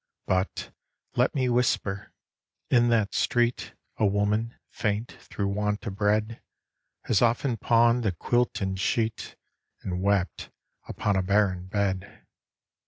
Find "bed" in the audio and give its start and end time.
11.67-12.25